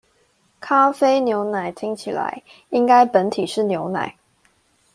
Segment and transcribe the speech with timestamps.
[0.59, 4.17] 咖啡牛奶聽起來，應該本體是牛奶